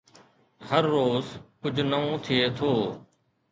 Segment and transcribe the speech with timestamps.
[0.69, 1.25] هر روز
[1.61, 2.71] ڪجهه نئون ٿئي ٿو